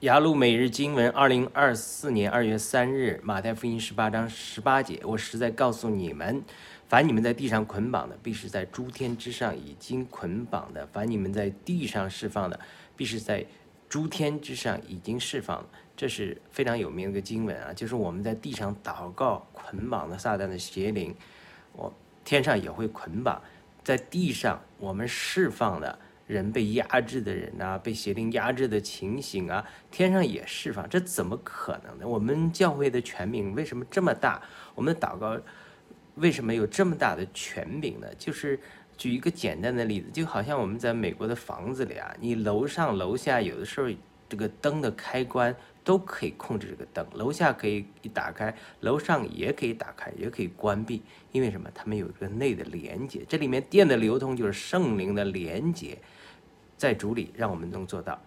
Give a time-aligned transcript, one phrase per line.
[0.00, 4.98] 雅鲁每日经文，二零二四年二月三日，马太福音十八章十八节。
[5.04, 6.42] 我实在告诉你们，
[6.88, 12.58] 凡你们在地上捆绑的，必是在诸天之上已经捆绑的；凡你们在地上释放的，
[12.96, 13.44] 必是在
[13.90, 15.68] 诸天之上已经释放。
[15.94, 21.14] 这是非常有名的一个经文啊，就是我们在地上祷告捆绑的撒旦的邪灵，
[21.74, 21.92] 我
[22.24, 23.38] 天上也会捆绑；
[23.84, 25.98] 在地上我们释放的。
[26.30, 32.06] 人被压制的人呐，被邪灵压制的情形啊，天上也释放，这怎么可能呢？
[32.06, 34.40] 我们教会的权柄为什么这么大？
[34.76, 35.36] 我们的祷告
[36.14, 38.06] 为什么有这么大的权柄呢？
[38.16, 38.58] 就是
[38.96, 43.88] 举一个简单的例子，就好像我们在美国的房子里啊，你楼上楼下有的时候
[44.30, 51.02] 这个灯的开关都可以控制这个灯，楼下可以一打开，楼上也可以打开，也可以关闭，
[51.32, 51.70] 因为什么？
[51.74, 55.98] 他们有一个内的连接，这里面电的流通就是圣灵的连接。
[56.78, 58.18] 在主里，让我们能做到。